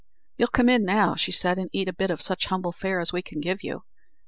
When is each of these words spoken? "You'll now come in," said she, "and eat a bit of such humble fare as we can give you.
"You'll 0.35 0.47
now 0.47 0.57
come 0.57 0.69
in," 0.69 0.87
said 0.87 1.15
she, 1.55 1.61
"and 1.61 1.69
eat 1.71 1.87
a 1.87 1.93
bit 1.93 2.09
of 2.09 2.23
such 2.23 2.47
humble 2.47 2.71
fare 2.71 3.01
as 3.01 3.13
we 3.13 3.21
can 3.21 3.39
give 3.39 3.61
you. 3.63 3.83